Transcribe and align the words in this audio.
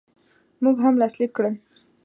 موږ 0.63 0.75
هم 0.85 0.95
لاسلیک 1.01 1.31
کړل. 1.37 1.55